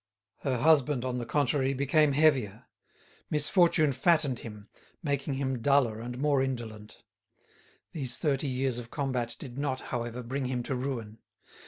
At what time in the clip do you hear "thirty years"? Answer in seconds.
8.17-8.79